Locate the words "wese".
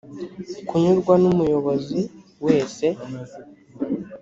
2.45-2.85